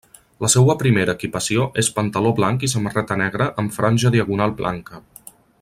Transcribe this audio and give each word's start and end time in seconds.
La 0.43 0.47
seua 0.53 0.75
primera 0.79 1.15
equipació 1.21 1.67
és 1.83 1.91
pantaló 1.99 2.33
blanc 2.41 2.67
i 2.69 2.71
samarreta 2.75 3.21
negra 3.23 3.51
amb 3.65 3.79
franja 3.79 4.17
diagonal 4.17 4.57
blanca. 4.65 5.07